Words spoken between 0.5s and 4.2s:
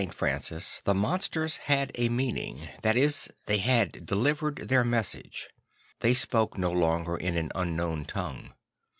Francis the monsters had a meaning; that is, they had